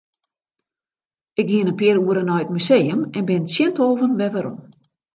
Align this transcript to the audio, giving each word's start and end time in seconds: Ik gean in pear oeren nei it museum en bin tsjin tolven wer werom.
Ik 1.39 1.45
gean 1.51 1.71
in 1.71 1.79
pear 1.79 1.97
oeren 2.03 2.27
nei 2.29 2.41
it 2.43 2.53
museum 2.55 3.01
en 3.17 3.27
bin 3.29 3.43
tsjin 3.47 3.73
tolven 3.75 4.17
wer 4.19 4.33
werom. 4.33 4.57